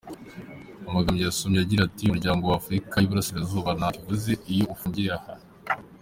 [0.87, 5.33] Amagambo yasomye agira ati “Umuryango w’afurika y’iburasirazuba ntacyo uvuze iyo ufungiye aha.